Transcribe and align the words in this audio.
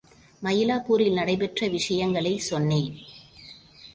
மயிலாப்பூரில் 0.43 1.13
நடைபெற்ற 1.13 1.67
விஷயங்களைச் 1.67 2.39
சொன்னேன். 2.39 2.91